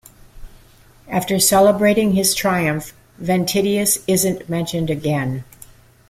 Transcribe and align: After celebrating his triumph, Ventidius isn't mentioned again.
After 1.07 1.37
celebrating 1.39 2.13
his 2.13 2.33
triumph, 2.33 2.91
Ventidius 3.21 4.03
isn't 4.07 4.49
mentioned 4.49 4.89
again. 4.89 5.43